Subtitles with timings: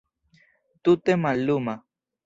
[0.83, 1.75] Tute malluma.